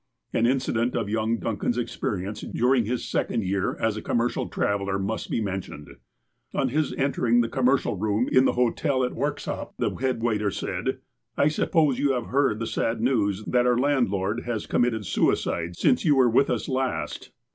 [0.33, 5.29] An incident of young Duncan's experience during his second year as a commercial traveller must
[5.29, 5.89] be mentioned:
[6.55, 10.97] On his entering the commercial room in the hotel at Worksop, the head waiter said:
[11.37, 16.03] I suppose you have heard the sad news that our land lord has committed suicide since
[16.03, 17.29] you were with us last